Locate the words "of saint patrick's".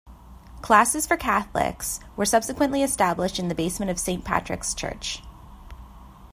3.91-4.73